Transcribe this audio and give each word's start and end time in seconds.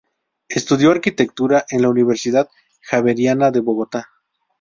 Estudió 0.49 0.89
Arquitectura 0.89 1.63
en 1.69 1.83
la 1.83 1.89
Universidad 1.89 2.49
Javeriana 2.81 3.51
de 3.51 3.59
Bogotá. 3.59 4.09